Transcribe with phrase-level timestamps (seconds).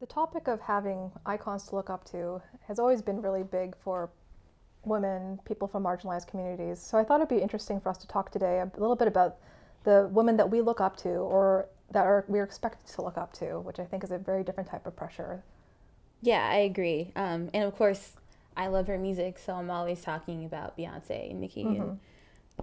[0.00, 4.10] The topic of having icons to look up to has always been really big for
[4.84, 6.80] women, people from marginalized communities.
[6.80, 9.38] So I thought it'd be interesting for us to talk today a little bit about
[9.82, 13.32] the women that we look up to or that are we're expected to look up
[13.34, 15.42] to, which I think is a very different type of pressure.
[16.22, 17.10] Yeah, I agree.
[17.16, 18.12] Um, and of course,
[18.56, 21.82] I love her music, so I'm always talking about Beyonce and Nicki mm-hmm.
[21.82, 21.98] and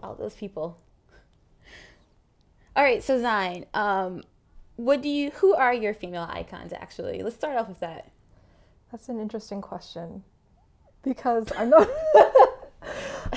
[0.02, 0.78] all those people.
[2.78, 4.22] All right, so Zion, um,
[4.76, 7.22] what do you who are your female icons actually?
[7.22, 8.12] Let's start off with that.
[8.92, 10.24] That's an interesting question.
[11.04, 11.88] Because i'm not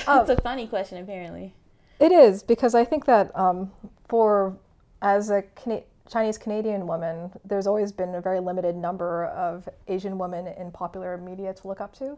[0.06, 1.54] um, it's a funny question apparently.
[2.00, 3.70] It is because i think that um,
[4.08, 4.56] for
[5.02, 10.16] as a Cana- chinese canadian woman there's always been a very limited number of asian
[10.16, 12.16] women in popular media to look up to.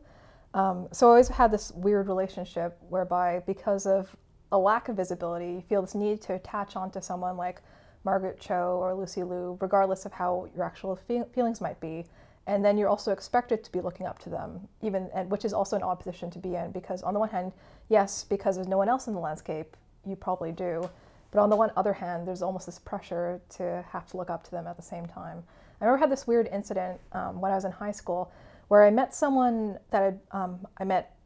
[0.55, 4.15] Um, so i always had this weird relationship whereby because of
[4.53, 7.63] a lack of visibility you feel this need to attach onto someone like
[8.05, 12.07] Margaret Cho or Lucy Liu, regardless of how your actual fe- feelings might be.
[12.47, 15.53] And then you're also expected to be looking up to them, even and which is
[15.53, 17.53] also an odd position to be in because on the one hand,
[17.89, 20.89] yes, because there's no one else in the landscape, you probably do.
[21.31, 24.43] But on the one other hand, there's almost this pressure to have to look up
[24.45, 25.45] to them at the same time.
[25.81, 28.33] I remember I had this weird incident um, when I was in high school
[28.69, 31.17] where I met someone that I'd, um, I met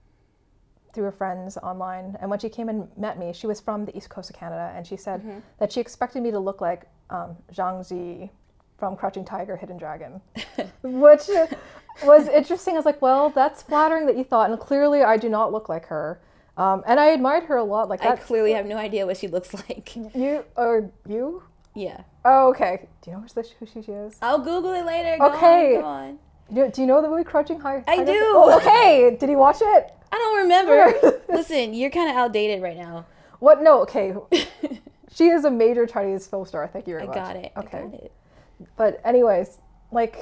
[0.95, 2.17] through her friends online.
[2.21, 4.73] And when she came and met me, she was from the east coast of Canada,
[4.77, 5.39] and she said mm-hmm.
[5.59, 8.31] that she expected me to look like um, Zhang Ziyi
[8.79, 10.21] from Crouching Tiger, Hidden Dragon,
[10.83, 11.29] which
[12.03, 12.75] was interesting.
[12.75, 15.69] I was like, well, that's flattering that you thought, and clearly I do not look
[15.69, 16.21] like her.
[16.57, 17.89] Um, and I admired her a lot.
[17.89, 19.97] Like I clearly have no idea what she looks like.
[19.97, 21.43] You or you?
[21.75, 22.03] Yeah.
[22.25, 22.89] Oh, okay.
[23.03, 23.25] Do you know
[23.59, 24.17] who she is?
[24.23, 25.17] I'll Google it later.
[25.19, 25.77] Go okay.
[25.77, 26.19] On, on.
[26.53, 27.83] Do, do you know the movie Crouching High?
[27.89, 28.13] I do.
[28.17, 29.17] Oh, okay.
[29.19, 29.93] Did he watch it?
[30.15, 31.21] I don't remember.
[31.29, 33.05] Listen, you're kind of outdated right now.
[33.41, 33.63] What?
[33.63, 33.83] No.
[33.83, 34.15] Okay.
[35.13, 36.69] she is a major Chinese film star.
[36.69, 37.17] Thank you very I much.
[37.17, 37.53] Got it.
[37.57, 37.83] Okay.
[37.83, 38.13] Got it.
[38.77, 39.59] But anyways,
[39.91, 40.17] like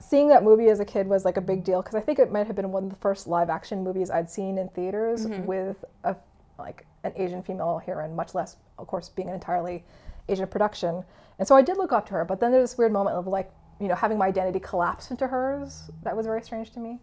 [0.00, 2.30] seeing that movie as a kid was like a big deal because I think it
[2.30, 5.46] might have been one of the first live action movies I'd seen in theaters mm-hmm.
[5.46, 6.14] with a
[6.58, 9.84] like an Asian female heroine, much less, of course, being an entirely
[10.28, 11.02] Asian production.
[11.40, 13.26] And so I did look up to her, but then there's this weird moment of
[13.26, 15.90] like, you know, having my identity collapse into hers.
[16.04, 17.00] That was very strange to me.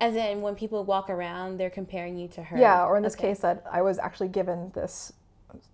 [0.00, 2.58] As in, when people walk around, they're comparing you to her.
[2.58, 3.28] Yeah, or in this okay.
[3.28, 5.12] case, that I was actually given this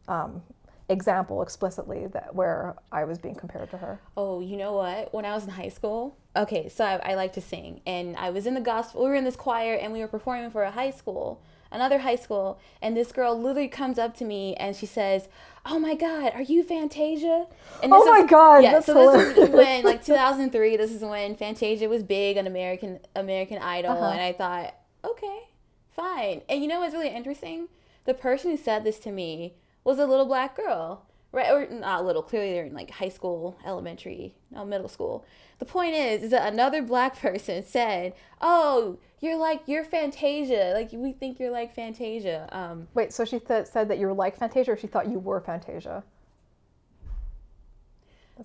[0.09, 0.43] um,
[0.89, 4.01] example explicitly that where I was being compared to her.
[4.17, 5.13] Oh, you know what?
[5.13, 8.31] When I was in high school, okay, so I, I like to sing, and I
[8.31, 9.05] was in the gospel.
[9.05, 11.43] We were in this choir, and we were performing for a high school
[11.75, 15.29] another high school, and this girl literally comes up to me and she says,
[15.67, 17.47] "Oh my God, are you Fantasia?"
[17.83, 18.81] And oh my is, God, yeah.
[18.81, 19.35] so hilarious.
[19.35, 20.77] this is when like 2003.
[20.77, 24.11] This is when Fantasia was big on American American Idol, uh-huh.
[24.13, 24.75] and I thought,
[25.05, 25.49] okay,
[25.95, 26.43] fine.
[26.49, 27.69] And you know what's really interesting?
[28.05, 32.05] The person who said this to me was a little black girl right or not
[32.05, 35.25] little clearly they're in like high school elementary no middle school
[35.59, 40.91] the point is is that another black person said oh you're like you're fantasia like
[40.93, 44.39] we think you're like fantasia um, wait so she th- said that you were like
[44.39, 46.05] fantasia or she thought you were fantasia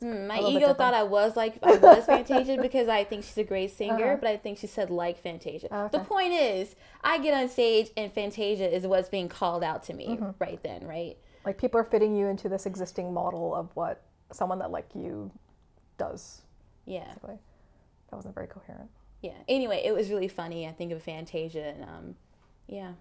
[0.02, 3.44] mm, my ego thought I was like I was Fantasia because I think she's a
[3.44, 4.18] great singer, uh-huh.
[4.22, 5.68] but I think she said like Fantasia.
[5.72, 5.98] Oh, okay.
[5.98, 9.96] The point is, I get on stage and Fantasia is what's being called out to
[9.96, 10.30] me mm-hmm.
[10.38, 11.18] right then, right?
[11.46, 14.02] Like people are fitting you into this existing model of what
[14.32, 15.32] someone that like you
[15.98, 16.42] does.
[16.86, 17.06] Yeah.
[17.06, 17.38] Basically.
[18.10, 18.90] That wasn't very coherent.
[19.22, 19.34] Yeah.
[19.48, 20.68] Anyway, it was really funny.
[20.68, 22.16] I think of Fantasia and um,
[22.68, 22.94] yeah.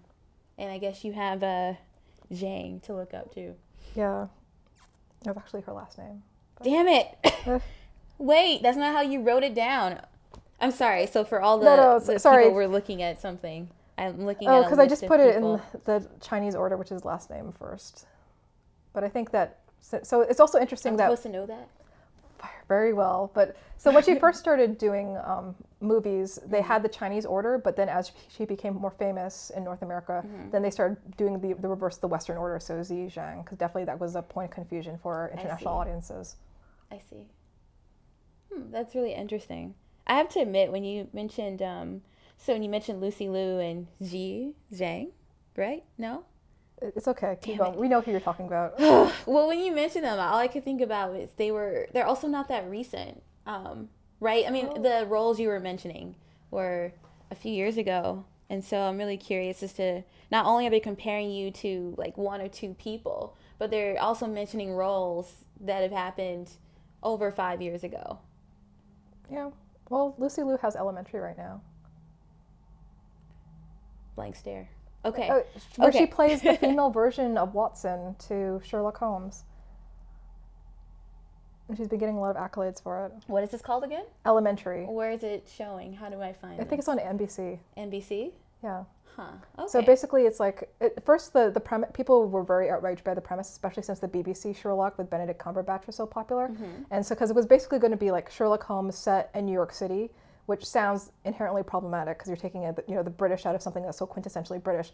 [0.57, 1.73] And I guess you have uh,
[2.31, 3.53] Zhang to look up to.
[3.95, 4.27] Yeah.
[5.23, 6.23] That was actually her last name.
[6.57, 6.65] But...
[6.65, 7.61] Damn it!
[8.17, 10.01] Wait, that's not how you wrote it down.
[10.59, 11.07] I'm sorry.
[11.07, 12.43] So for all the, no, no, the sorry.
[12.43, 14.59] people we're looking at something, I'm looking oh, at.
[14.59, 15.55] Oh, because I just put people.
[15.55, 18.05] it in the Chinese order, which is last name first.
[18.93, 21.69] But I think that so, so it's also interesting I'm that supposed to know that
[22.69, 23.31] very well.
[23.33, 27.75] But so when she first started doing um, movies, they had the Chinese order, but
[27.75, 30.51] then as she became more famous in North America, mm-hmm.
[30.51, 33.85] then they started doing the, the reverse, the Western order, so Ziyi Zhang, because definitely
[33.85, 36.35] that was a point of confusion for international I audiences.
[36.91, 37.25] I see.
[38.53, 39.73] Hmm, that's really interesting.
[40.07, 42.01] I have to admit, when you mentioned, um,
[42.37, 45.09] so when you mentioned Lucy Liu and Ziyi Zhang,
[45.57, 45.83] right?
[45.97, 46.23] No?
[46.81, 47.37] It's okay.
[47.41, 47.75] Keep going.
[47.75, 48.79] We know who you're talking about.
[48.79, 52.27] well, when you mention them, all I could think about is they were they're also
[52.27, 53.89] not that recent, um,
[54.19, 54.45] right?
[54.47, 54.81] I mean, oh.
[54.81, 56.15] the roles you were mentioning
[56.51, 56.93] were
[57.31, 60.79] a few years ago, and so I'm really curious as to not only are they
[60.79, 65.91] comparing you to like one or two people, but they're also mentioning roles that have
[65.91, 66.51] happened
[67.03, 68.19] over five years ago.
[69.31, 69.51] Yeah.
[69.89, 71.61] Well, Lucy Liu has elementary right now.
[74.15, 74.69] Blank stare.
[75.05, 75.29] Okay.
[75.29, 75.39] Uh,
[75.77, 75.99] where okay.
[75.99, 79.43] she plays the female version of Watson to Sherlock Holmes.
[81.67, 83.13] and she's been getting a lot of accolades for it.
[83.27, 84.03] What is this called again?
[84.25, 84.85] Elementary.
[84.85, 85.93] Where is it showing?
[85.93, 86.61] How do I find it?
[86.61, 87.59] I think it's on NBC.
[87.77, 88.31] NBC.
[88.63, 88.83] Yeah.
[89.15, 89.23] Huh.
[89.57, 89.67] Okay.
[89.67, 91.89] So basically, it's like at first the the premise.
[91.93, 95.85] People were very outraged by the premise, especially since the BBC Sherlock with Benedict Cumberbatch
[95.87, 96.83] was so popular, Mm-hmm.
[96.91, 99.51] and so because it was basically going to be like Sherlock Holmes set in New
[99.53, 100.09] York City,
[100.49, 103.83] which sounds inherently problematic because you're taking a, you know the British out of something
[103.83, 104.91] that's so quintessentially British,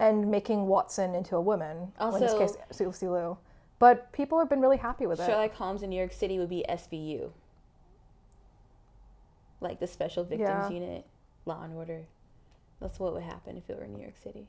[0.00, 1.92] and making Watson into a woman.
[2.00, 3.38] well, in this case, Lucy Liu.
[3.78, 5.26] But people have been really happy with it.
[5.26, 7.30] Sherlock Holmes in New York City would be SVU.
[9.60, 10.68] Like the Special Victims Yeah.
[10.70, 11.06] Unit,
[11.46, 12.06] Law and Order.
[12.80, 14.48] That's what would happen if it were in New York City.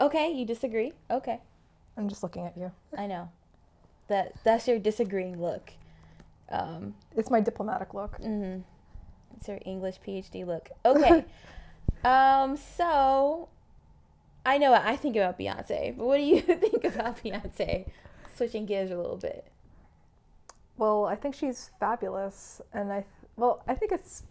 [0.00, 0.94] Okay, you disagree?
[1.10, 1.40] Okay.
[1.98, 2.72] I'm just looking at you.
[2.96, 3.28] I know.
[4.08, 5.72] That that's your disagreeing look.
[6.48, 8.16] Um, It's my diplomatic look.
[8.16, 8.60] hmm
[9.36, 10.70] It's her English PhD look.
[10.84, 11.24] Okay.
[12.04, 13.48] um, so
[14.46, 17.88] I know what I think about Beyonce, but what do you think about Beyonce?
[18.36, 19.46] Switching gears a little bit.
[20.76, 24.24] Well, I think she's fabulous, and I th- well, I think it's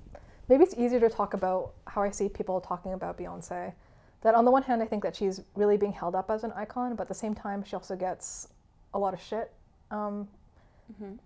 [0.49, 3.73] maybe it's easier to talk about how I see people talking about Beyonce.
[4.21, 6.51] That on the one hand, I think that she's really being held up as an
[6.53, 8.49] icon, but at the same time, she also gets
[8.93, 9.51] a lot of shit
[9.93, 10.27] um,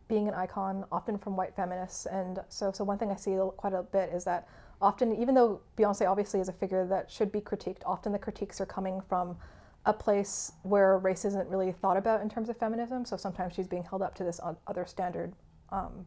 [0.07, 2.05] being an icon, often from white feminists.
[2.05, 4.47] And so, so one thing I see quite a bit is that
[4.81, 8.61] often, even though Beyonce obviously is a figure that should be critiqued, often the critiques
[8.61, 9.37] are coming from
[9.85, 13.05] a place where race isn't really thought about in terms of feminism.
[13.05, 15.33] So sometimes she's being held up to this other standard
[15.71, 16.05] um,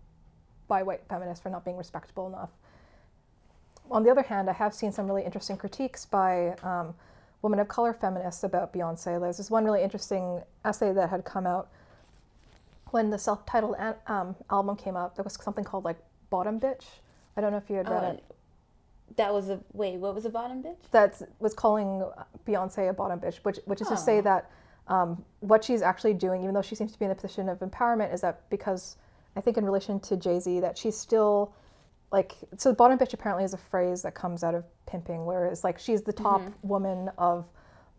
[0.68, 2.50] by white feminists for not being respectable enough.
[3.90, 6.94] On the other hand, I have seen some really interesting critiques by um,
[7.42, 9.20] women of color feminists about Beyonce.
[9.20, 11.70] There's this one really interesting essay that had come out
[12.92, 15.16] when the self-titled an- um, album came out.
[15.16, 15.98] There was something called like
[16.30, 16.84] "Bottom Bitch."
[17.36, 18.24] I don't know if you had read Uh, it.
[19.16, 19.98] That was a wait.
[19.98, 20.88] What was a bottom bitch?
[20.92, 22.04] That was calling
[22.46, 24.22] Beyonce a bottom bitch, which which is to say Oh.
[24.22, 24.50] that
[24.88, 27.58] um, what she's actually doing, even though she seems to be in a position of
[27.60, 28.96] empowerment, is that because
[29.36, 31.52] I think in relation to Jay Z, that she's still
[32.12, 32.72] like so.
[32.72, 36.12] Bottom bitch apparently is a phrase that comes out of pimping, whereas like she's the
[36.12, 37.46] top woman of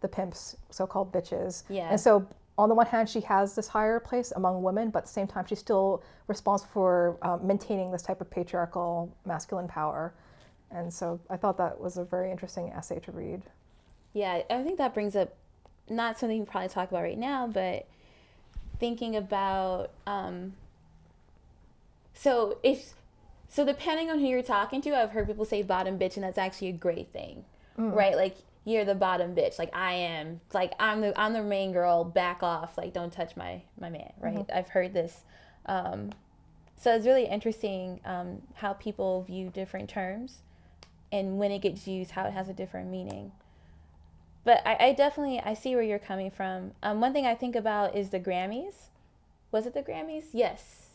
[0.01, 1.63] the pimps, so-called bitches.
[1.69, 1.89] Yeah.
[1.89, 2.25] And so
[2.57, 5.27] on the one hand, she has this higher place among women, but at the same
[5.27, 10.13] time, she's still responsible for um, maintaining this type of patriarchal masculine power.
[10.69, 13.42] And so I thought that was a very interesting essay to read.
[14.13, 15.33] Yeah, I think that brings up
[15.89, 17.88] not something you probably talk about right now, but
[18.80, 20.54] thinking about um,
[22.13, 22.94] so if
[23.47, 26.38] so depending on who you're talking to, I've heard people say bottom bitch, and that's
[26.38, 27.44] actually a great thing,
[27.77, 28.15] right?
[28.15, 32.03] Like you're the bottom bitch, like I am, like I'm the I'm the main girl.
[32.03, 34.45] Back off, like don't touch my my man, right?
[34.53, 35.23] I've heard this.
[35.65, 36.11] Um,
[36.75, 40.41] so it's really interesting um, how people view different terms,
[41.11, 43.31] and when it gets used, how it has a different meaning
[44.43, 46.71] but I, I definitely I see where you're coming from.
[46.81, 48.87] Um, one thing I think about is the Grammys.
[49.51, 50.25] Was it the Grammys?
[50.33, 50.89] Yes.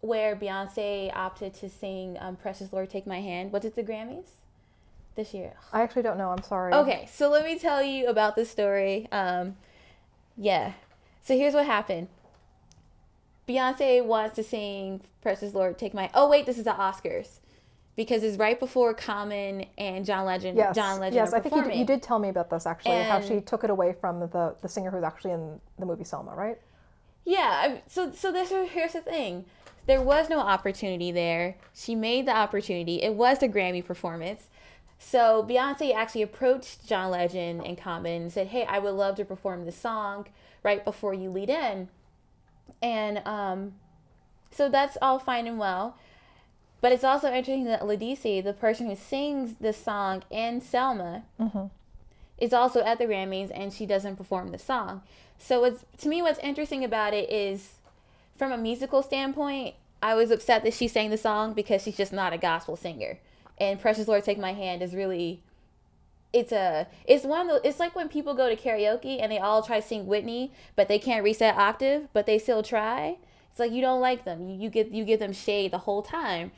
[0.00, 4.30] Where Beyonce opted to sing um, "Precious Lord, Take My Hand." Was it the Grammys
[5.16, 5.54] this year?
[5.72, 6.30] I actually don't know.
[6.30, 6.72] I'm sorry.
[6.72, 9.08] Okay, so let me tell you about the story.
[9.10, 9.56] Um,
[10.36, 10.72] yeah.
[11.22, 12.08] So here's what happened.
[13.48, 17.38] Beyonce wants to sing "Precious Lord, Take My." Oh wait, this is the Oscars,
[17.94, 20.56] because it's right before Common and John Legend.
[20.56, 20.74] Yes.
[20.74, 21.14] John Legend.
[21.14, 21.78] yes, I think you, d- performing.
[21.78, 24.68] you did tell me about this actually, how she took it away from the, the
[24.68, 26.58] singer who's actually in the movie Selma, right?
[27.24, 29.44] Yeah, so so this here's the thing.
[29.86, 31.56] There was no opportunity there.
[31.72, 33.02] She made the opportunity.
[33.02, 34.48] It was the Grammy performance.
[34.98, 39.24] So Beyonce actually approached John Legend and Common and said, "Hey, I would love to
[39.24, 40.26] perform this song
[40.62, 41.88] right before you lead in."
[42.82, 43.74] And um,
[44.50, 45.96] so that's all fine and well.
[46.80, 51.24] But it's also interesting that Ledisi, the person who sings this song in Selma,
[52.38, 55.02] is also at the Grammys and she doesn't perform the song.
[55.38, 57.76] So it's to me what's interesting about it is
[58.36, 62.12] from a musical standpoint, I was upset that she sang the song because she's just
[62.12, 63.18] not a gospel singer.
[63.58, 65.42] And Precious Lord Take My Hand is really
[66.32, 69.38] it's a it's one of the it's like when people go to karaoke and they
[69.38, 73.16] all try to sing Whitney, but they can't that octave, but they still try.
[73.50, 74.48] It's like you don't like them.
[74.48, 76.52] You, you get you give them shade the whole time.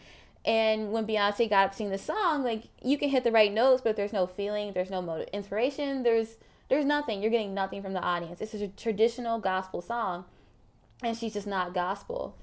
[0.45, 3.52] And when Beyonce got up to sing the song, like you can hit the right
[3.52, 6.37] notes, but there's no feeling, there's no motive, inspiration, there's
[6.69, 7.23] there's nothing.
[7.23, 8.40] You're getting nothing from the audience.
[8.40, 10.25] It's a traditional gospel song,
[11.02, 12.37] and she's just not gospel.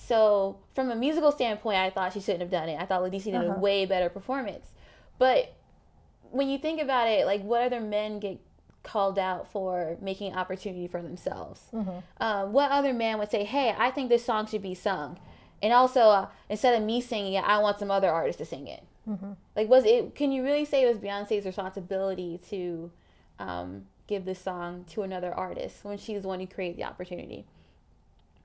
[0.00, 2.80] So from a musical standpoint, I thought she shouldn't have done it.
[2.80, 4.68] I thought Ledisi did a way better performance.
[5.18, 5.54] But
[6.30, 8.38] when you think about it, like what other men get
[8.84, 11.62] called out for making opportunity for themselves?
[12.20, 15.18] Um, what other man would say, "Hey, I think this song should be sung,"
[15.62, 18.68] and also uh, instead of me singing it, I want some other artist to sing
[18.68, 18.82] it.
[19.56, 20.14] Like, was it?
[20.14, 22.90] Can you really say it was Beyonce's responsibility to
[23.38, 27.46] um, give this song to another artist when she's the one who created the opportunity?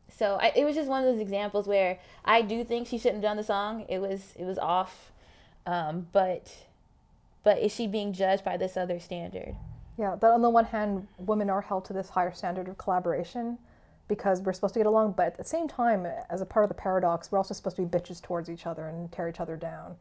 [0.10, 3.24] So I, it was just one of those examples where I do think she shouldn't
[3.24, 3.86] have done the song.
[3.90, 5.12] It was it was off,
[5.66, 6.52] um, but
[7.44, 9.56] but is she being judged by this other standard?
[9.98, 13.60] Yeah, that on the one hand, women are held to this higher standard of collaboration
[14.08, 16.70] because we're supposed to get along, but at the same time, as a part of
[16.70, 19.56] the paradox, we're also supposed to be bitches towards each other and tear each other
[19.56, 19.96] down.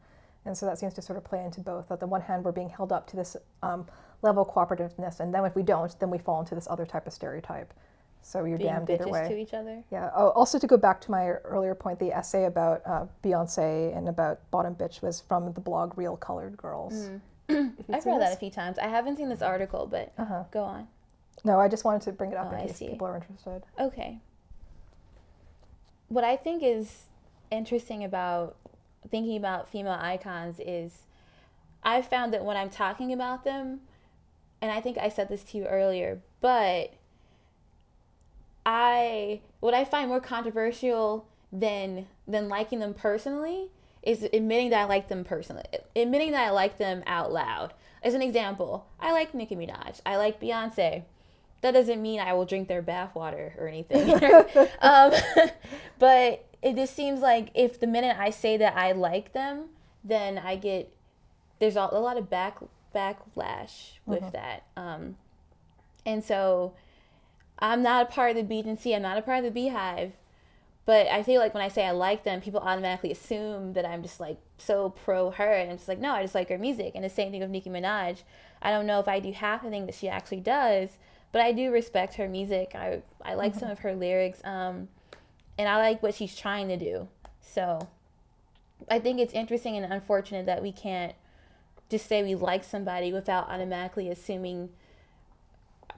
[0.45, 1.89] And so that seems to sort of play into both.
[1.89, 3.87] At the one hand, we're being held up to this um,
[4.21, 7.07] level of cooperativeness, and then if we don't, then we fall into this other type
[7.07, 7.73] of stereotype.
[8.25, 9.27] So you're Being damned either way.
[9.27, 9.83] to each other.
[9.91, 10.09] Yeah.
[10.15, 14.07] Oh, also to go back to my earlier point, the essay about uh, Beyonce and
[14.07, 17.09] about bottom bitch was from the blog Real Colored Girls.
[17.49, 18.79] You've I've read that a few times.
[18.79, 20.43] I haven't seen this article, but Uh-huh.
[20.51, 20.87] go on.
[21.43, 23.63] No, I just wanted to bring it up Oh, in case people are interested.
[23.77, 24.19] Okay.
[26.07, 27.03] What I think is
[27.51, 28.55] interesting about
[29.09, 31.03] thinking about female icons is
[31.83, 33.81] I've found that when I'm talking about them,
[34.61, 36.93] and I think I said this to you earlier, but
[38.65, 43.69] I what I find more controversial than than liking them personally
[44.01, 45.63] is admitting that I like them personally.
[45.95, 47.73] Admitting that I like them out loud.
[48.01, 50.01] As an example, I like Nicki Minaj.
[50.05, 51.03] I like Beyonce.
[51.61, 54.09] That doesn't mean I will drink their bathwater or anything.
[54.81, 55.13] um,
[55.99, 59.69] but it just seems like if the minute I say that I like them,
[60.03, 60.93] then I get
[61.59, 62.57] there's a, a lot of back
[62.93, 64.63] backlash with that.
[64.75, 65.15] Um,
[66.05, 66.73] and so
[67.63, 68.93] I'm not a part of the BNC.
[68.93, 70.11] I'm not a part of the BeyHive.
[70.85, 74.03] But I feel like when I say I like them, people automatically assume that I'm
[74.03, 76.91] just like so pro her, and I'm just like, no, I just like her music.
[76.93, 78.23] And the same thing with Nicki Minaj.
[78.61, 80.97] I don't know if I do half the thing that she actually does,
[81.31, 82.73] but I do respect her music.
[82.75, 84.89] I I like some of her lyrics, um,
[85.57, 87.07] and I like what she's trying to do.
[87.39, 87.87] So
[88.89, 91.15] I think it's interesting and unfortunate that we can't
[91.89, 94.69] just say we like somebody without automatically assuming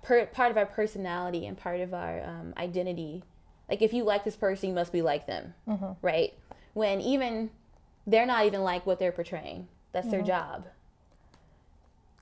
[0.05, 3.23] per, part of our personality and part of our um, identity.
[3.69, 5.53] Like if you like this person, you must be like them,
[6.01, 6.33] right?
[6.73, 7.49] When even
[8.05, 9.67] they're not even like what they're portraying.
[9.91, 10.65] That's their job.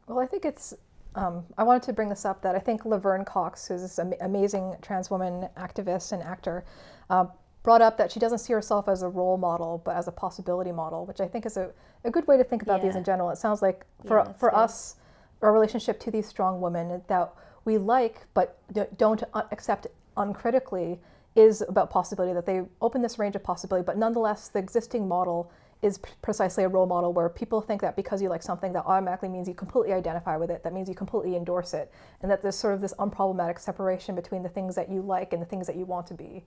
[0.07, 0.73] Well, I think it's.
[1.15, 4.13] Um, I wanted to bring this up that I think Laverne Cox, who's this am-
[4.21, 6.65] amazing trans woman activist and actor,
[7.09, 7.25] uh,
[7.61, 10.71] brought up that she doesn't see herself as a role model, but as a possibility
[10.71, 11.71] model, which I think is a,
[12.03, 13.29] a good way to think about these in general.
[13.29, 14.57] It sounds like for, that's for good.
[14.57, 14.95] us,
[15.41, 17.33] our relationship to these strong women that
[17.65, 18.59] we like but
[18.97, 20.99] don't accept uncritically
[21.35, 25.51] is about possibility, that they open this range of possibility, but nonetheless, the existing model
[25.81, 29.27] is precisely a role model where people think that because you like something, that automatically
[29.27, 31.91] means you completely identify with it, that means you completely endorse it,
[32.21, 35.41] and that there's sort of this unproblematic separation between the things that you like and
[35.41, 36.45] the things that you want to be.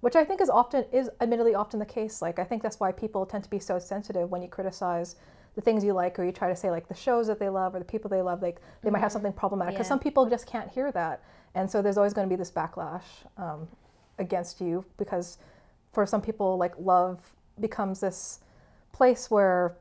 [0.00, 2.22] Which I think is often is admittedly often the case.
[2.22, 5.16] Like I think that's why people tend to be so sensitive when you criticize
[5.58, 7.74] the things you like or you try to say like the shows that they love
[7.74, 9.88] or the people they love like they might have something problematic because Yeah.
[9.88, 11.20] some people just can't hear that.
[11.56, 13.02] And so there's always going to be this backlash
[13.36, 13.66] um,
[14.20, 15.38] against you because
[15.92, 17.18] for some people like love
[17.58, 18.38] becomes this
[18.92, 19.74] place where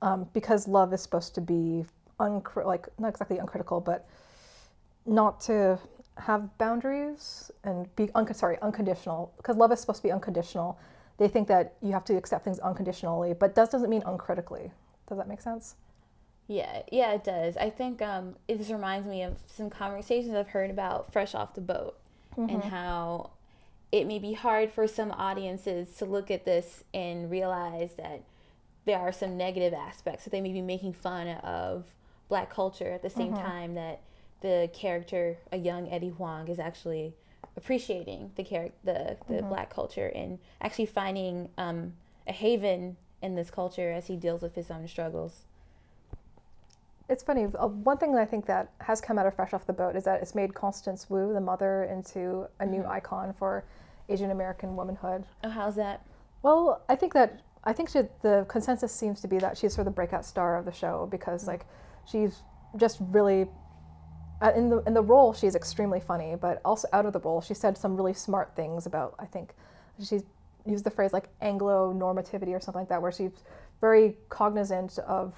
[0.00, 1.84] um, because love is supposed to be
[2.18, 4.08] uncri- like not exactly uncritical but
[5.04, 5.78] not to
[6.16, 10.78] have boundaries and be un- sorry unconditional because love is supposed to be unconditional
[11.18, 14.70] they think that you have to accept things unconditionally but that doesn't mean uncritically.
[15.08, 15.76] Does that make sense?
[16.46, 17.58] Yeah, yeah, it does.
[17.58, 21.54] I think um, it just reminds me of some conversations I've heard about Fresh Off
[21.54, 21.98] the Boat
[22.36, 23.30] and how
[23.90, 28.22] it may be hard for some audiences to look at this and realize that
[28.84, 31.84] there are some negative aspects that they may be making fun of
[32.28, 34.00] black culture at the same time that
[34.40, 37.14] the character, a young Eddie Huang, is actually
[37.56, 41.92] appreciating the char- the, the black culture and actually finding um,
[42.26, 45.42] a haven in this culture as he deals with his own struggles.
[47.08, 47.44] It's funny.
[47.58, 49.96] uh, One thing that I think that has come out of Fresh Off the Boat
[49.96, 53.64] is that it's made Constance Wu, the mother, into a new icon for
[54.08, 55.24] Asian American womanhood.
[55.42, 56.04] Oh, how's that?
[56.42, 59.86] Well, I think that I think she, the consensus seems to be that she's sort
[59.86, 61.66] of the breakout star of the show because like
[62.06, 62.36] she's
[62.76, 63.48] just really
[64.40, 67.40] Uh, in the in the role she's extremely funny, but also out of the role
[67.40, 69.52] she said some really smart things about I think
[69.98, 70.22] she's
[70.64, 73.32] used the phrase like Anglo normativity or something like that, where she's
[73.80, 75.34] very cognizant of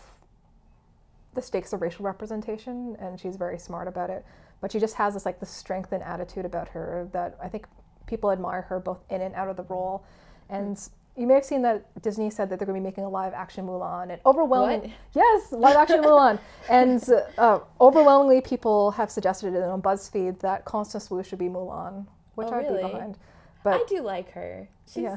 [1.35, 4.25] the stakes of racial representation and she's very smart about it.
[4.61, 7.67] But she just has this like the strength and attitude about her that I think
[8.07, 10.05] people admire her both in and out of the role.
[10.49, 10.95] And hmm.
[11.17, 13.35] You may have seen that Disney said that they're going to be making a live
[13.35, 14.91] action Mulan, and overwhelming, What?
[15.15, 16.39] yes, live action Mulan,
[16.69, 17.03] and
[17.37, 22.49] uh, overwhelmingly people have suggested it on BuzzFeed that Constance Wu should be Mulan, which
[22.51, 22.91] Oh, I'd be really?
[22.93, 23.19] behind.
[23.65, 24.69] I do like her.
[24.87, 25.17] She's, Yeah.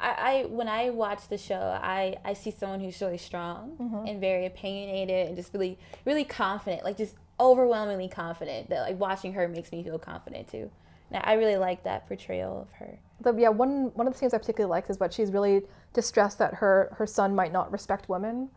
[0.00, 0.10] I,
[0.42, 4.06] I when I watch the show, I, I see someone who's really strong Mm-hmm.
[4.06, 8.70] and very opinionated and just really really confident, like just overwhelmingly confident.
[8.70, 10.70] That like watching her makes me feel confident too.
[11.14, 12.98] I really like that portrayal of her.
[13.20, 16.38] The, yeah, one one of the scenes I particularly liked is what she's really distressed
[16.38, 18.48] that her her son might not respect women.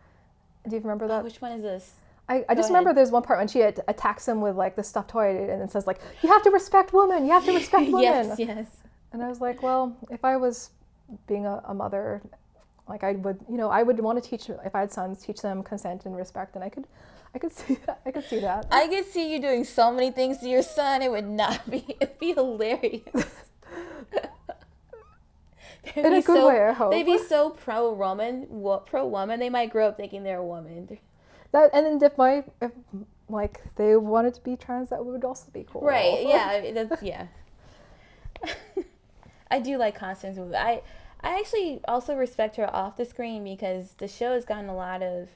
[0.68, 1.22] Do you remember that?
[1.22, 1.94] Oh, which one is this?
[2.28, 4.84] I, I just remember there's one part when she at- attacks him with like the
[4.84, 7.86] stuffed toy and it says like you have to respect women, you have to respect
[7.92, 8.02] women.
[8.02, 8.78] yes, yes.
[9.14, 10.72] And I was like, well, if I was
[11.28, 12.22] being a, a mother,
[12.90, 15.42] like I would, you know, I would want to teach if I had sons, teach
[15.42, 16.88] them consent and respect, and I could,
[17.36, 18.00] I could see that.
[18.06, 18.66] I could see that.
[18.72, 21.02] I could see you doing so many things to your son.
[21.02, 21.86] It would not be.
[22.00, 23.04] It'd be hilarious.
[25.96, 26.92] In a good so, way, I hope.
[26.92, 28.48] They'd be so pro woman,
[28.86, 29.40] pro woman.
[29.42, 30.98] They might grow up thinking they're a woman.
[31.52, 32.72] That and then if my if
[33.30, 35.84] like they wanted to be trans, that would also be cool.
[35.84, 36.26] Right?
[36.28, 36.72] Yeah.
[36.74, 37.28] That's yeah.
[39.50, 40.38] I do like Constance.
[40.54, 40.82] I
[41.22, 45.02] I actually also respect her off the screen because the show has gotten a lot
[45.02, 45.30] of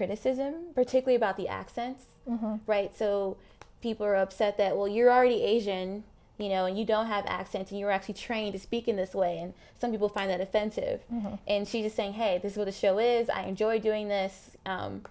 [0.00, 2.04] criticism, particularly about the accents.
[2.26, 2.54] Mm-hmm.
[2.66, 2.96] Right?
[2.96, 3.36] So
[3.82, 6.04] people are upset that well, you're already Asian,
[6.38, 9.14] you know, and you don't have accents, and you're actually trained to speak in this
[9.14, 11.02] way, and some people find that offensive.
[11.12, 11.34] Mm-hmm.
[11.46, 13.28] And she's just saying, hey, this is what the show is.
[13.28, 14.52] I enjoy doing this.
[14.64, 15.02] Um,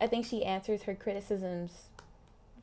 [0.00, 1.70] I think she answers her criticisms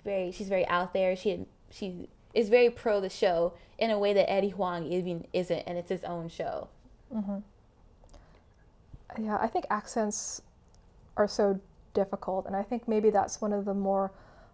[0.03, 0.33] very.
[0.33, 1.15] She's very out there.
[1.15, 5.63] She she is very pro the show in a way that Eddie Huang even isn't,
[5.65, 6.67] and it's his own show.
[7.15, 7.37] Mm-hmm.
[9.23, 10.41] Yeah, I think accents
[11.15, 11.59] are so
[11.93, 14.11] difficult, and I think maybe that's one of the more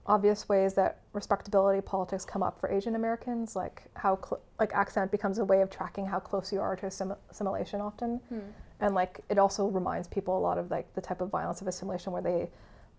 [0.08, 5.12] obvious ways that respectability politics come up for Asian Americans, like how cl- like accent
[5.12, 8.40] becomes a way of tracking how close you are to assim- assimilation often, Hmm.
[8.82, 11.68] and like it also reminds people a lot of like the type of violence of
[11.68, 12.50] assimilation where they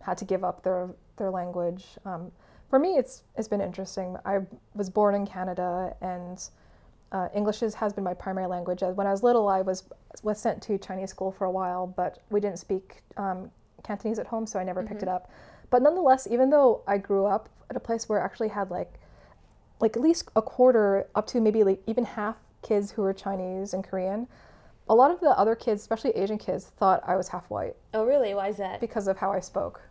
[0.00, 1.96] had to give up their their language.
[2.04, 2.32] Um,
[2.68, 4.16] for me, it's it's been interesting.
[4.24, 4.40] I
[4.74, 6.42] was born in Canada, and
[7.12, 8.82] uh, English is, has been my primary language.
[8.82, 9.84] When I was little, I was
[10.24, 13.48] was sent to Chinese school for a while, but we didn't speak um,
[13.82, 15.30] Cantonese at home, so I never picked it up.
[15.70, 18.92] But nonetheless, even though I grew up at a place where I actually had like
[19.80, 23.74] like at least a quarter up to maybe like even half kids who were Chinese
[23.74, 24.26] and Korean,
[24.88, 28.04] a lot of the other kids, especially Asian kids, thought I was half white Oh,
[28.06, 28.34] really?
[28.34, 28.80] Why is that?
[28.80, 29.82] because of how I spoke.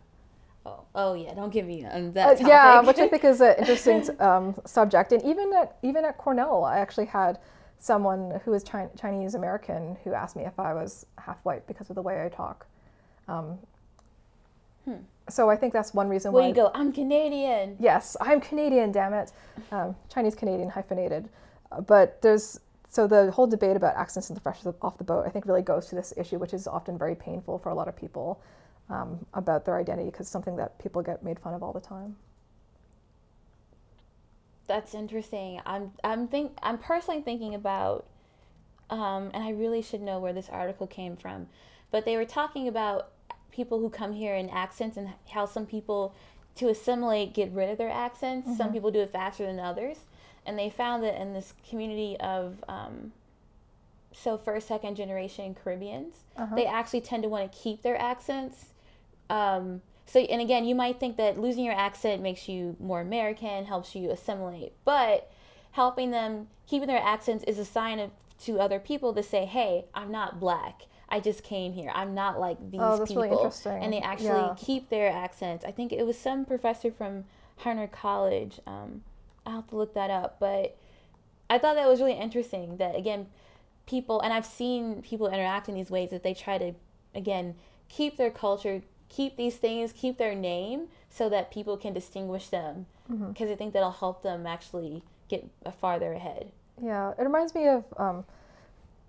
[0.64, 1.34] Oh, oh yeah.
[1.34, 2.40] Don't give me Uh, that.
[2.40, 5.12] yeah, which I think is an interesting um, subject.
[5.12, 7.38] And even at even at Cornell, I actually had
[7.78, 11.90] someone who was Chi- Chinese American who asked me if I was half white because
[11.90, 12.66] of the way I talk.
[13.28, 13.58] Um,
[15.28, 16.48] So I think that's one reason Well, why.
[16.48, 16.70] you go.
[16.74, 17.76] I'm Canadian.
[17.80, 18.92] Yes, I'm Canadian.
[18.92, 19.32] Damn it,
[19.72, 21.28] um, Chinese Canadian hyphenated.
[21.72, 25.24] Uh, but there's so the whole debate about accents and the fresh off the boat,
[25.26, 27.88] I think, really goes to this issue, which is often very painful for a lot
[27.88, 28.40] of people
[28.88, 32.16] um, about their identity because something that people get made fun of all the time.
[34.68, 35.60] That's interesting.
[35.66, 38.06] I'm I'm think I'm personally thinking about,
[38.90, 41.48] um, and I really should know where this article came from,
[41.90, 43.10] but they were talking about
[43.56, 46.14] people who come here in accents and how some people
[46.56, 48.48] to assimilate get rid of their accents.
[48.56, 49.98] Some people do it faster than others,
[50.44, 53.12] and they found that in this community of um,
[54.12, 56.14] so first second generation Caribbeans,
[56.54, 58.66] they actually tend to want to keep their accents.
[59.28, 63.64] Um, so, and again, you might think that losing your accent makes you more American,
[63.64, 65.30] helps you assimilate, but
[65.72, 68.10] helping them, keeping their accents is a sign of
[68.44, 70.82] to other people to say, "Hey, I'm not black.
[71.08, 71.90] I just came here.
[71.94, 73.84] I'm not like these Oh, people." really.
[73.84, 74.54] And they actually Yeah.
[74.56, 75.64] keep their accents.
[75.64, 77.24] I think it was some professor from
[77.58, 78.60] Hunter College.
[78.66, 79.02] Um,
[79.46, 80.76] I'll have to look that up, but
[81.48, 82.76] I thought that was really interesting.
[82.78, 83.28] That again,
[83.86, 86.72] people and I've seen people interact in these ways that they try to
[87.14, 87.54] again
[87.88, 92.86] keep their culture, keep these things, keep their name, so that people can distinguish them.
[93.10, 93.28] Mm-hmm.
[93.28, 96.50] Because I think that'll help them actually get farther ahead.
[96.82, 97.84] Yeah, it reminds me of.
[97.96, 98.24] Um,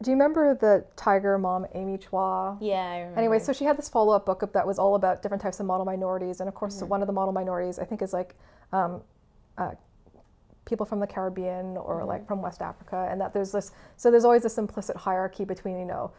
[0.01, 2.57] do you remember the Tiger mom, Amy Chua?
[2.61, 3.19] Yeah, I remember.
[3.19, 5.65] Anyway, so she had this follow up book that was all about different types of
[5.65, 6.39] model minorities.
[6.39, 6.87] And of course, Mm-hmm.
[6.89, 8.35] one of the model minorities, I think, is like
[8.71, 9.01] um,
[9.57, 9.71] uh,
[10.65, 12.07] people from the Caribbean or Mm-hmm.
[12.07, 13.07] like from West Africa.
[13.09, 16.11] And that there's this, so there's always this implicit hierarchy between, you know,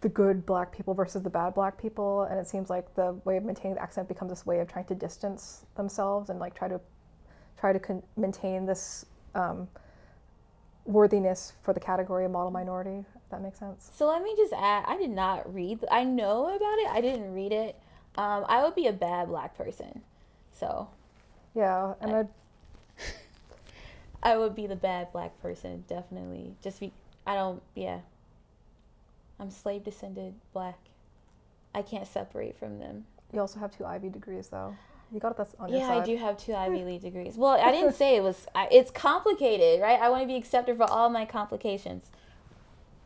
[0.00, 2.22] the good black people versus the bad black people.
[2.24, 4.86] And it seems like the way of maintaining the accent becomes this way of trying
[4.86, 6.80] to distance themselves and like try to
[7.56, 9.06] try to con- maintain this
[9.36, 9.68] um,
[10.84, 13.04] worthiness for the category of model minority.
[13.14, 13.90] If that makes sense.
[13.94, 15.80] So let me just add, I did not read.
[15.90, 16.88] I know about it.
[16.90, 17.76] I didn't read it.
[18.16, 20.02] Um, I would be a bad black person.
[20.52, 20.88] So
[21.54, 22.24] Yeah, and I,
[24.22, 26.54] I would be the bad black person, definitely.
[26.62, 26.92] Just be,
[27.26, 28.00] I don't, yeah.
[29.40, 30.78] I'm slave descended black.
[31.74, 33.06] I can't separate from them.
[33.32, 34.76] you also have two Ivy degrees, though.
[35.12, 36.02] You got this on your Yeah, side.
[36.02, 37.36] I do have two Ivy League degrees.
[37.36, 38.46] Well, I didn't say it was.
[38.54, 40.00] I, it's complicated, right?
[40.00, 42.10] I want to be accepted for all my complications.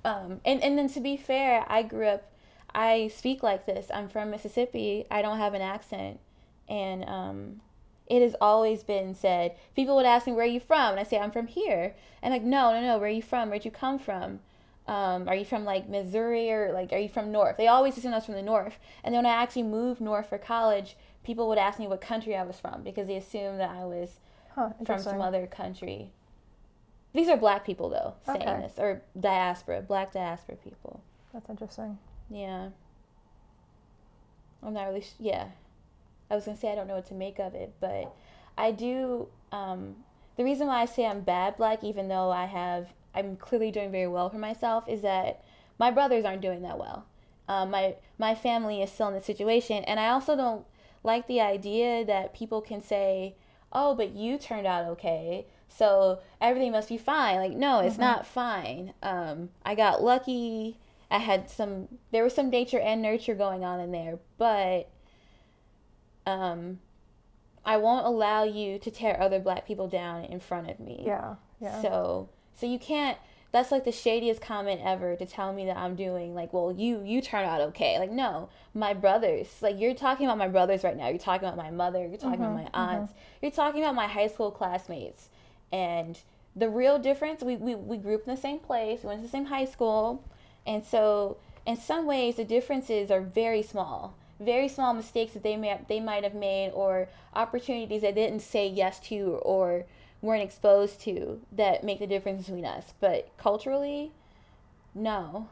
[0.05, 2.31] Um, and and then to be fair, I grew up.
[2.75, 3.90] I speak like this.
[3.92, 5.05] I'm from Mississippi.
[5.11, 6.21] I don't have an accent,
[6.69, 7.61] and um,
[8.07, 9.57] it has always been said.
[9.75, 12.33] People would ask me, "Where are you from?" And I say, "I'm from here." And
[12.33, 12.99] like, no, no, no.
[12.99, 13.51] Where are you from?
[13.51, 14.40] Where'd you come from?
[14.87, 17.57] Um, are you from like Missouri or like are you from North?
[17.57, 18.79] They always assume I was from the North.
[19.03, 22.36] And then when I actually moved north for college, people would ask me what country
[22.36, 24.20] I was from because they assumed that I was
[24.54, 26.10] Huh, from some other country.
[27.12, 28.60] These are black people though saying Okay.
[28.62, 31.02] this or diaspora, black diaspora people.
[31.32, 31.98] That's interesting.
[32.30, 32.68] Yeah.
[34.62, 35.02] I'm not really.
[35.02, 35.48] Sh- yeah.
[36.30, 38.14] I was gonna say I don't know what to make of it, but
[38.56, 39.28] I do.
[39.52, 39.96] Um,
[40.36, 43.90] the reason why I say I'm bad black, even though I have, I'm clearly doing
[43.90, 45.42] very well for myself, is that
[45.78, 47.04] my brothers aren't doing that well.
[47.48, 50.64] Um, my my family is still in this situation, and I also don't
[51.07, 53.37] like the idea that people can say,
[53.73, 57.37] "Oh, but you turned out okay." So everything must be fine.
[57.37, 58.95] Like, no, it's not fine.
[59.03, 60.79] Um, I got lucky.
[61.11, 61.88] I had some.
[62.12, 64.90] There was some nature and nurture going on in there, but
[66.27, 66.81] um,
[67.64, 71.05] I won't allow you to tear other black people down in front of me.
[71.07, 71.81] Yeah, yeah.
[71.83, 73.19] So so you can't.
[73.57, 77.03] That's like the shadiest comment ever to tell me that I'm doing like, well, you
[77.03, 77.99] you turn out okay.
[77.99, 79.49] Like, no, my brothers.
[79.62, 81.09] Like, you're talking about my brothers right now.
[81.09, 82.07] You're talking about my mother.
[82.07, 83.01] You're talking about mm-hmm, my mm-hmm.
[83.01, 83.14] aunts.
[83.40, 85.31] You're talking about my high school classmates.
[85.73, 86.19] And
[86.55, 89.27] the real difference, we, we, we grew up in the same place, we went to
[89.27, 90.23] the same high school.
[90.66, 94.19] And so, in some ways, the differences are very small.
[94.38, 98.69] Very small mistakes that they may they might have made, or opportunities they didn't say
[98.69, 99.87] yes to, or
[100.22, 102.94] weren't exposed to that make the difference between us.
[103.00, 104.12] But culturally,
[104.94, 105.48] no.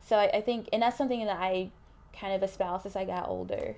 [0.00, 1.70] So I, I think, and that's something that I
[2.18, 3.76] kind of espoused as I got older.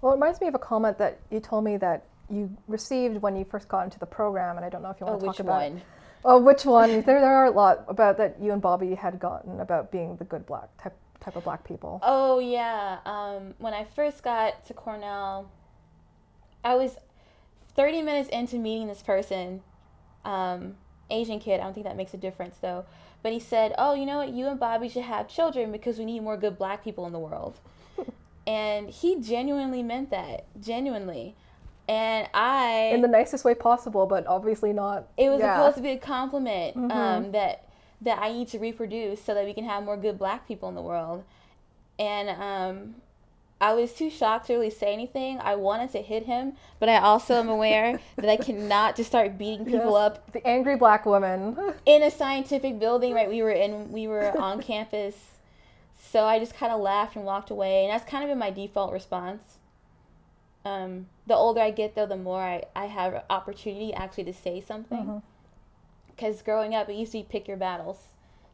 [0.00, 3.36] Well, it reminds me of a comment that you told me that you received when
[3.36, 5.26] you first got into the program, and I don't know if you Oh, want to
[5.28, 5.62] which talk about.
[5.62, 5.82] one?
[6.24, 6.90] Oh, which one?
[7.02, 10.24] there, there are a lot about that you and Bobby had gotten about being the
[10.24, 12.00] good black type type of black people.
[12.02, 12.98] Oh yeah.
[13.04, 15.50] Um, when I first got to Cornell,
[16.64, 16.96] I was
[17.76, 19.62] 30 minutes into meeting this person,
[20.24, 20.76] um,
[21.10, 21.60] Asian kid.
[21.60, 22.84] I don't think that makes a difference though.
[23.22, 24.30] But he said, "Oh, you know what?
[24.30, 27.18] You and Bobby should have children because we need more good black people in the
[27.18, 27.60] world."
[28.46, 31.36] and he genuinely meant that, genuinely.
[31.88, 35.08] And I in the nicest way possible, but obviously not.
[35.16, 35.56] it was yeah.
[35.56, 36.90] supposed to be a compliment Mm-hmm.
[36.90, 37.68] um, that
[38.00, 40.74] that I need to reproduce so that we can have more good black people in
[40.74, 41.24] the world.
[41.98, 42.94] And um,
[43.62, 45.38] I was too shocked to really say anything.
[45.40, 49.38] I wanted to hit him, but I also am aware that I cannot just start
[49.38, 51.56] beating people Yes, up The angry black woman.
[51.86, 53.14] in a scientific building.
[53.14, 53.28] Right?
[53.28, 55.14] We were in we were on campus,
[55.96, 58.50] so I just kind of laughed and walked away, and that's kind of been my
[58.50, 59.58] default response.
[60.64, 64.60] Um, the older I get, though, the more I, I have opportunity actually to say
[64.60, 65.22] something.
[66.08, 67.98] Because growing up, it used to be pick your battles.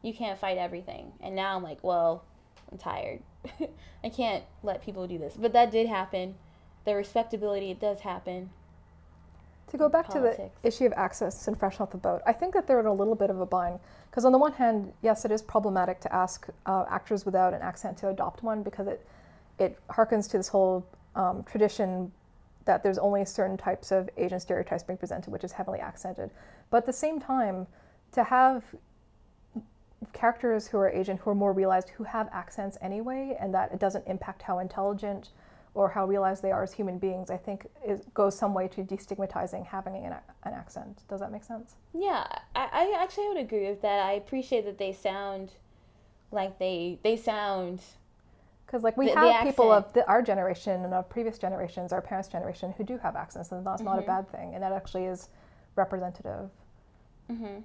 [0.01, 1.13] You can't fight everything.
[1.19, 2.23] And now I'm like, well,
[2.71, 3.19] I'm tired.
[4.03, 5.35] I can't let people do this.
[5.37, 6.35] But that did happen.
[6.85, 8.49] The respectability, it does happen.
[9.69, 10.55] To go back to Politics.
[10.61, 12.93] the issue of access and fresh off the boat, I think that they're in a
[12.93, 13.79] little bit of a bind.
[14.09, 17.61] Because on the one hand, yes, it is problematic to ask uh, actors without an
[17.61, 19.05] accent to adopt one because it
[19.59, 22.11] it harkens to this whole um, tradition
[22.65, 26.29] that there's only certain types of Asian stereotypes being presented, which is heavily accented.
[26.69, 27.67] But at the same time,
[28.13, 28.63] to have
[30.13, 33.79] characters who are Asian who are more realized, who have accents anyway, and that it
[33.79, 35.29] doesn't impact how intelligent
[35.73, 38.83] or how realized they are as human beings, I think it goes some way to
[38.83, 41.03] destigmatizing having an, an accent.
[41.07, 41.75] Does that make sense?
[41.93, 43.99] Yeah, I, I actually would agree with that.
[44.05, 45.53] I appreciate that they sound
[46.31, 47.81] like they they sound
[48.65, 51.91] Because like we The- the have people of the, our generation and of previous generations,
[51.91, 53.85] our parents' generation, who do have accents, and that's Mm-hmm.
[53.85, 55.27] not a bad thing, and that actually is
[55.75, 56.49] representative.
[57.29, 57.59] hmm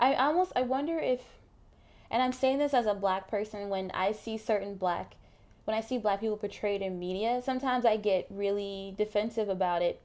[0.00, 1.22] I almost I wonder if,
[2.10, 5.16] and I'm saying this as a black person when I see certain black,
[5.64, 10.00] when I see black people portrayed in media, sometimes I get really defensive about it,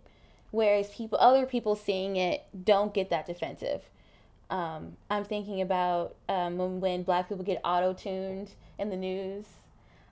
[0.51, 3.81] whereas people other people seeing it don't get that defensive.
[4.49, 9.45] Um, I'm thinking about um, when, when black people get auto tuned in the news.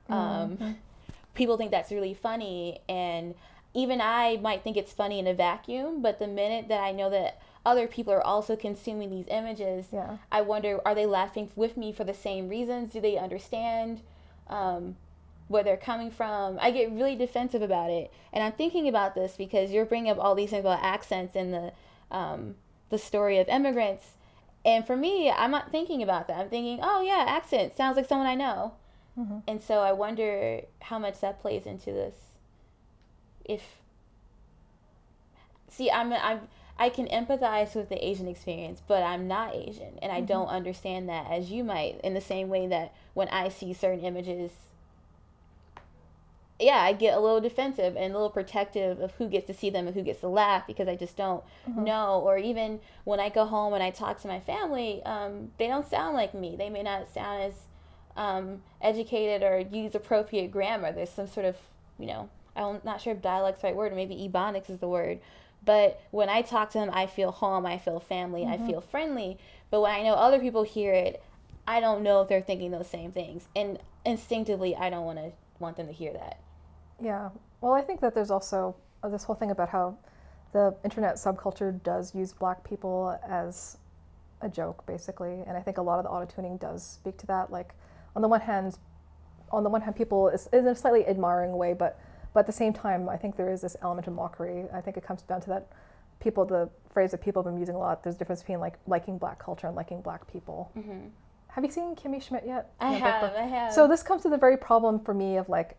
[0.10, 0.78] Um,
[1.34, 3.36] People think that's really funny, and
[3.74, 6.02] even I might think it's funny in a vacuum.
[6.02, 10.18] But the minute that I know that other people are also consuming these images, Yeah.
[10.32, 12.94] I wonder are they laughing with me for the same reasons?
[12.94, 14.02] Do they understand
[14.48, 14.96] um,
[15.48, 16.58] where they're coming from?
[16.60, 20.18] I get really defensive about it, and I'm thinking about this because you're bringing up
[20.20, 21.74] all these things about accents and the
[22.10, 22.56] um,
[22.90, 24.16] the story of immigrants.
[24.64, 26.38] And for me, I'm not thinking about that.
[26.40, 28.74] I'm thinking, oh yeah, accent sounds like someone I know.
[29.48, 32.16] And so I wonder how much that plays into this.
[33.46, 33.62] If
[35.68, 36.42] see, I'm I'm
[36.82, 41.08] I can empathize with the Asian experience, but I'm not Asian, and I don't understand
[41.10, 42.02] that as you might.
[42.04, 44.50] In the same way that when I see certain images,
[46.60, 49.70] yeah, I get a little defensive and a little protective of who gets to see
[49.70, 51.84] them and who gets to laugh because I just don't mm-hmm.
[51.84, 52.20] know.
[52.20, 55.88] Or even when I go home and I talk to my family, um, they don't
[55.88, 56.56] sound like me.
[56.56, 57.54] They may not sound as
[58.18, 60.92] um, educated or use appropriate grammar.
[60.92, 61.58] There's some sort of,
[62.00, 64.90] you know, I'm not sure if dialect's the right word, or maybe ebonics is the
[64.90, 65.20] word.
[65.64, 68.64] But when I talk to them, I feel home, I feel family, mm-hmm.
[68.64, 69.38] I feel friendly.
[69.70, 71.24] But when I know other people hear it,
[71.68, 73.48] I don't know if they're thinking those same things.
[73.56, 76.40] And instinctively, I don't want to want them to hear that.
[77.00, 77.30] Yeah.
[77.62, 79.98] Well, I think that there's also uh, this whole thing about how
[80.54, 83.78] the internet subculture does use black people as
[84.42, 85.44] a joke, basically.
[85.48, 87.52] And I think a lot of the auto tuning does speak to that.
[87.52, 87.74] Like,
[88.16, 88.78] on the one hand,
[89.52, 92.00] on the one hand, people is in a slightly admiring way, but
[92.34, 94.66] but at the same time, I think there is this element of mockery.
[94.74, 95.68] I think it comes down to that
[96.20, 98.04] people, the phrase that people have been using a lot.
[98.04, 100.72] There's a difference between like liking black culture and liking black people.
[100.78, 101.08] Mm-hmm.
[101.48, 102.72] Have you seen Kimmy Schmidt yet?
[102.80, 103.36] I have.
[103.36, 103.74] I have.
[103.74, 105.78] So this comes to the very problem for me of like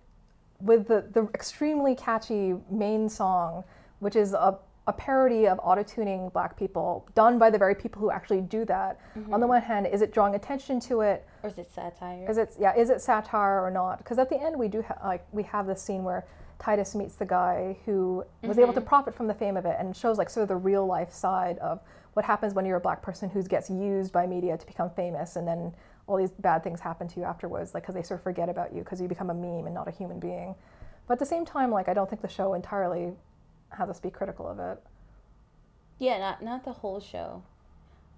[0.61, 3.65] with the, the extremely catchy main song,
[4.01, 8.11] which is a, a parody of auto-tuning black people done by the very people who
[8.11, 9.01] actually do that.
[9.17, 9.33] Mm-hmm.
[9.33, 9.55] On the mm-hmm.
[9.55, 11.27] one hand, is it drawing attention to it?
[11.43, 12.31] Or is it satire?
[12.31, 13.99] Is it yeah, is it satire or not?
[13.99, 16.27] Because at the end we do ha- like we have this scene where
[16.63, 18.61] Titus meets the guy who was mm-hmm.
[18.61, 18.89] able to mm-hmm.
[18.89, 21.59] profit from the fame of it and shows like sort of the real life side
[21.59, 21.81] of
[22.13, 25.35] what happens when you're a black person who gets used by media to become famous
[25.35, 25.75] and then
[26.07, 28.73] all these bad things happen to you afterwards, like because they sort of forget about
[28.73, 30.55] you because you become a meme and not a human being.
[31.09, 33.13] But at the same time, like I don't think the show entirely
[33.71, 34.79] has us be critical of it.
[35.99, 37.43] Yeah, not not the whole show.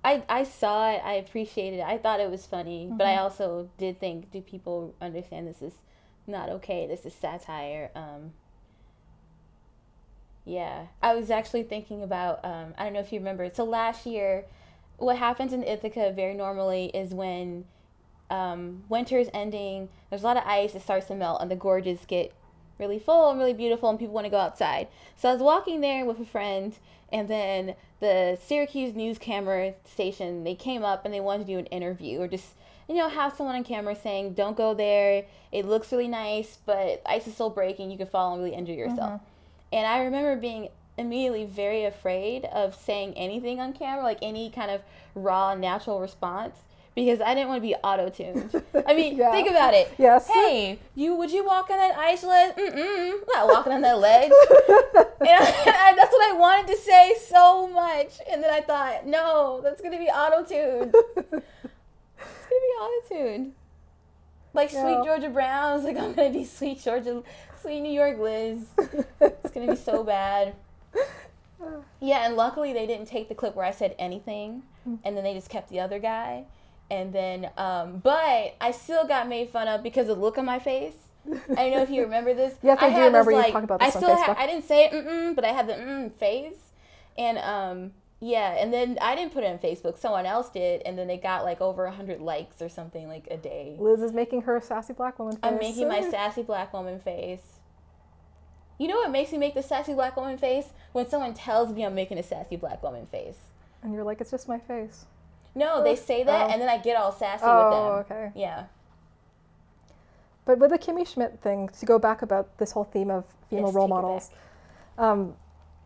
[0.03, 1.01] I I saw it.
[1.03, 1.87] I appreciated it.
[1.87, 2.99] I thought it was funny, mm-hmm.
[2.99, 3.23] but I mm-hmm.
[3.23, 5.75] also did think, do people understand this is
[6.27, 6.87] not okay?
[6.87, 7.91] This is satire.
[7.95, 8.33] Um,
[10.45, 12.45] yeah, I was actually thinking about.
[12.45, 13.51] Um, I don't know if you remember.
[13.53, 14.45] So last year,
[14.99, 17.65] what happens in Ithaca very normally is when
[18.31, 22.01] um, winter's ending, there's a lot of ice, it starts to melt, and the gorges
[22.07, 22.33] get
[22.79, 24.89] really full and really beautiful, and people want to go outside.
[25.17, 26.77] So I was walking there with a friend,
[27.13, 31.59] and then the Syracuse news camera station, they came up and they wanted to do
[31.59, 32.55] an interview or just,
[32.89, 35.25] you know, have someone on camera saying, don't go there.
[35.53, 37.91] It looks really nice, but ice is still breaking.
[37.91, 39.21] You could fall and really injure yourself.
[39.21, 39.75] Mm-hmm.
[39.75, 44.71] And I remember being immediately very afraid of saying anything on camera, like any kind
[44.71, 44.83] of
[45.15, 46.57] raw, natural response,
[46.95, 48.63] because I didn't want to be auto tuned.
[48.87, 49.33] I mean, yeah.
[49.33, 49.93] think about it.
[49.99, 50.29] Yes.
[50.29, 52.55] Hey, you would you walk on that ice ledge?
[52.55, 54.31] Mm-mm, not walking on that ledge.
[55.21, 59.61] and I, that's what I wanted to say so much, and then I thought, no,
[59.63, 60.95] that's gonna be auto tuned.
[62.45, 63.53] it's gonna be auto tuned.
[64.53, 67.23] Like sweet Georgia Brown, I like, I'm gonna be sweet Georgia,
[67.61, 68.67] sweet New York Liz.
[69.21, 70.55] it's gonna be so bad.
[71.99, 74.97] Yeah, and luckily they didn't take the clip where I said anything, hmm.
[75.03, 76.45] and then they just kept the other guy.
[76.91, 80.45] And then, um, but I still got made fun of because of the look on
[80.45, 80.93] my face.
[81.27, 82.55] I don't know if you remember this.
[82.63, 84.37] yes, I, I do remember this, like, you talking about this I still on Facebook.
[84.37, 86.59] I didn't say mm but I had the mm face,
[87.17, 87.93] and um,
[88.25, 89.99] yeah, and then I didn't put it on Facebook.
[89.99, 93.37] Someone else did, and then they got like over hundred likes or something like a
[93.37, 93.77] day.
[93.79, 95.41] Liz is making her sassy black woman face.
[95.43, 97.61] I'm making my sassy black woman face.
[98.79, 100.69] You know what makes me make the sassy black woman face?
[100.93, 103.37] When someone tells me I'm making a sassy black woman face.
[103.83, 105.05] And you're like, it's just my face.
[105.55, 106.51] No, they say that, oh.
[106.51, 108.17] and then I get all sassy oh, with them.
[108.19, 108.33] Oh, okay.
[108.35, 108.65] Yeah.
[110.47, 113.71] But with the Kimmy Schmidt thing, to go back about this whole theme of female
[113.71, 114.31] role models,
[114.97, 115.35] um,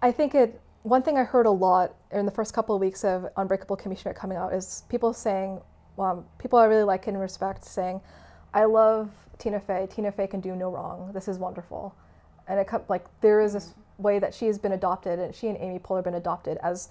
[0.01, 0.61] I think it.
[0.82, 3.98] One thing I heard a lot in the first couple of weeks of Unbreakable Kimmy
[3.98, 5.60] Schmidt coming out is people saying,
[5.98, 8.00] um, people I really like and respect saying,
[8.54, 9.88] "I love Tina Fey.
[9.90, 11.10] Tina Fey can do no wrong.
[11.12, 11.94] This is wonderful."
[12.48, 15.58] and it like there is this way that she has been adopted, and she and
[15.58, 16.88] Amy Poehler have been adopted as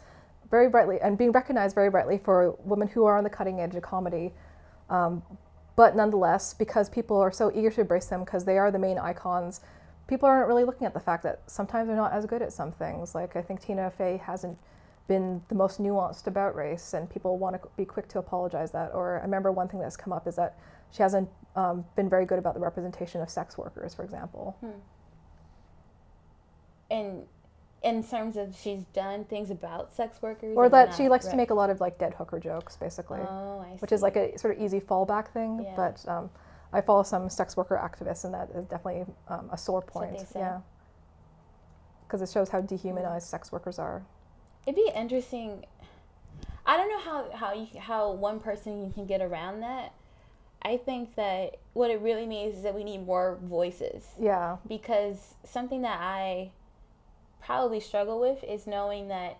[0.50, 3.76] very brightly and being recognized very brightly for women who are on the cutting edge
[3.76, 4.34] of comedy.
[4.89, 5.23] Um,
[5.76, 8.97] but nonetheless, because people are so eager to embrace them because they are the main
[8.97, 9.62] icons,
[10.08, 12.72] people aren't really looking at the fact that sometimes they're not as good at some
[12.72, 13.13] things.
[13.13, 14.58] Like I think Tina Fey hasn't
[15.08, 18.91] been the most nuanced about race, and people want to be quick to apologize that.
[18.93, 20.58] Or I remember one thing that's come up is that
[20.91, 24.58] she hasn't um, been very good about the representation of sex workers, for example.
[24.62, 24.80] Hmm
[26.89, 27.24] in
[27.84, 31.32] in terms of she's done things about sex workers or that she likes right.
[31.32, 34.38] to make a lot of like dead hooker jokes basically oh, which is like a
[34.38, 35.74] sort of easy fallback thing yeah.
[35.76, 36.30] but um,
[36.73, 40.60] i follow some sex worker activists and that is definitely um, a sore point yeah
[42.06, 44.03] because it shows how dehumanized sex workers are
[44.65, 45.65] it'd be interesting
[46.65, 49.93] i don't know how how you how one person can get around that
[50.62, 54.06] I think that what it really means is that we need more voices.
[54.19, 54.58] Yeah.
[54.67, 56.51] Because something that I
[57.41, 59.39] probably struggle with is knowing that.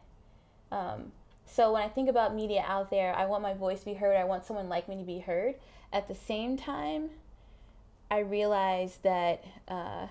[0.72, 1.12] Um,
[1.46, 4.16] so when I think about media out there, I want my voice to be heard.
[4.16, 5.56] I want someone like me to be heard.
[5.94, 7.10] At the same time,
[8.12, 10.08] I realize that uh,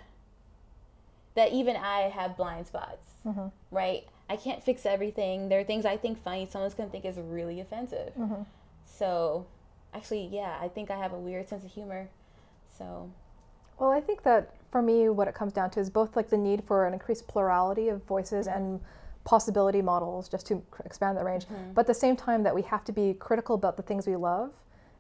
[1.35, 3.49] that even I have blind spots, Mm-hmm.
[3.73, 4.05] right?
[4.31, 5.49] I can't fix everything.
[5.49, 8.13] There are things I think funny, someone's gonna think is really offensive.
[8.19, 8.43] Mm-hmm.
[8.87, 9.47] So,
[9.93, 12.09] actually, yeah, I think I have a weird sense of humor.
[12.79, 13.11] So,
[13.79, 16.37] Well, I think that for me, what it comes down to is both like the
[16.37, 18.81] need for an increased plurality of voices and
[19.25, 22.85] possibility models just to expand the range, but at the same time that we have
[22.85, 24.51] to be critical about the things we love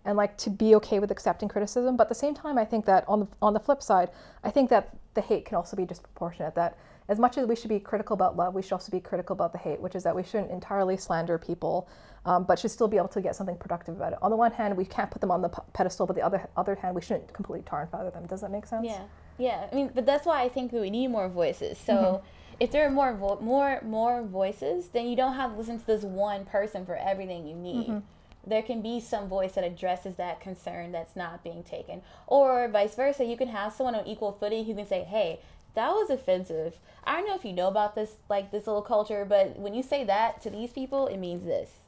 [0.06, 1.96] and like to be okay with accepting criticism.
[1.96, 4.10] But at the same time, I think that on the on the flip side,
[4.44, 6.54] I think that the hate can also be disproportionate.
[6.54, 9.34] That as much as we should be critical about love, we should also be critical
[9.34, 11.88] about the hate, which is that we shouldn't entirely slander people,
[12.24, 14.18] um, but should still be able to get something productive about it.
[14.22, 16.48] On the one hand, we can't put them on the p- pedestal, but the other
[16.56, 18.26] other hand, we shouldn't completely tar and feather them.
[18.26, 18.86] Does that make sense?
[18.86, 19.02] yeah,
[19.38, 19.66] yeah.
[19.70, 21.78] I mean, but that's why I think that we need more voices.
[21.78, 22.22] So,
[22.60, 25.86] if there are more vo- more more voices, then you don't have to listen to
[25.86, 28.02] this one person for everything you need.
[28.46, 32.94] There can be some voice that addresses that concern that's not being taken, or vice
[32.94, 33.24] versa.
[33.24, 35.40] You can have someone on equal footing who can say, "Hey,
[35.74, 36.78] that was offensive.
[37.04, 39.82] I don't know if you know about this, like this little culture, but when you
[39.82, 41.80] say that to these people, it means this."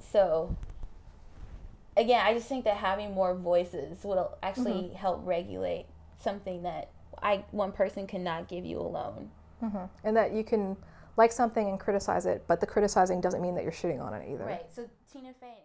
[0.00, 0.56] So,
[1.96, 5.86] again, I just think that having more voices will actually help regulate
[6.18, 6.88] something that
[7.22, 9.30] I one person cannot give you alone.
[9.60, 10.76] hmm And that you can
[11.16, 14.28] like something and criticize it, but the criticizing doesn't mean that you're shitting on it
[14.30, 14.44] either.
[14.44, 14.66] Right.
[14.74, 15.58] So Tina Fey